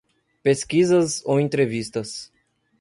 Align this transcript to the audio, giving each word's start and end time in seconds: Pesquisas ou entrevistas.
Pesquisas 0.41 1.21
ou 1.27 1.39
entrevistas. 1.39 2.31